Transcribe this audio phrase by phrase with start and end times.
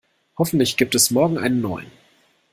[0.35, 1.91] Hoffentlich gibt es morgen einen neuen.